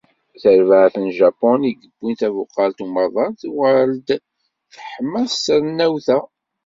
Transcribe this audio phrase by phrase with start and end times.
[0.41, 4.07] Tarbaεt n Japun i yewwin tabuqalt Umaḍal, tuɣal-d
[4.73, 6.19] teḥma s trennawt-a.